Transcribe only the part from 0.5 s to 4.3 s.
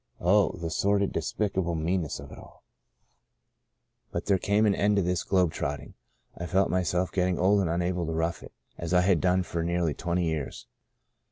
I the sordid, despicable mean ness of it all 1 But